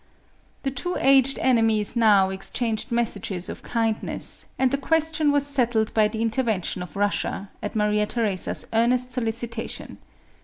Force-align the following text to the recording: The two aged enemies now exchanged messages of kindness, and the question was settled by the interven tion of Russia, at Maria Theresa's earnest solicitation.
The 0.63 0.71
two 0.71 0.97
aged 0.99 1.37
enemies 1.37 1.95
now 1.95 2.31
exchanged 2.31 2.91
messages 2.91 3.49
of 3.49 3.61
kindness, 3.61 4.47
and 4.57 4.71
the 4.71 4.77
question 4.79 5.31
was 5.31 5.45
settled 5.45 5.93
by 5.93 6.07
the 6.07 6.23
interven 6.25 6.63
tion 6.63 6.81
of 6.81 6.95
Russia, 6.95 7.51
at 7.61 7.75
Maria 7.75 8.07
Theresa's 8.07 8.65
earnest 8.73 9.11
solicitation. 9.11 9.99